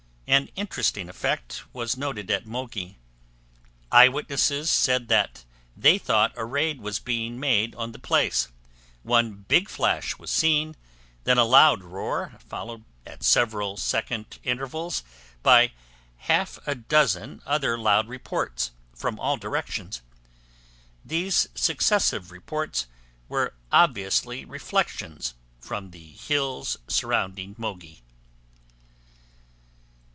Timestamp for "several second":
13.23-14.39